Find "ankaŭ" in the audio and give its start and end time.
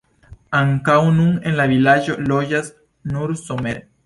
0.59-0.95